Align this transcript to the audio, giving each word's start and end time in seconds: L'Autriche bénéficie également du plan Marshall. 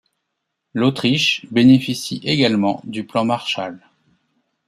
L'Autriche 0.73 1.45
bénéficie 1.51 2.21
également 2.23 2.81
du 2.85 3.03
plan 3.03 3.23
Marshall. 3.23 3.79